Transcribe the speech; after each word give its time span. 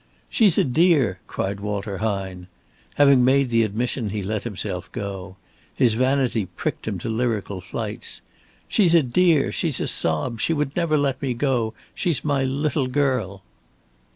"She's 0.31 0.57
a 0.57 0.63
dear," 0.63 1.19
cried 1.27 1.59
Walter 1.59 1.99
Hine. 1.99 2.47
Having 2.95 3.23
made 3.23 3.51
the 3.51 3.61
admission, 3.61 4.09
he 4.09 4.23
let 4.23 4.45
himself 4.45 4.91
go. 4.91 5.35
His 5.75 5.93
vanity 5.93 6.47
pricked 6.47 6.87
him 6.87 6.97
to 6.97 7.07
lyrical 7.07 7.61
flights. 7.61 8.21
"She's 8.67 8.95
a 8.95 9.03
dear, 9.03 9.51
she's 9.51 9.79
a 9.79 9.87
sob, 9.87 10.39
she 10.39 10.53
would 10.53 10.75
never 10.75 10.97
let 10.97 11.21
me 11.21 11.35
go, 11.35 11.75
she's 11.93 12.23
my 12.25 12.43
little 12.43 12.87
girl." 12.87 13.43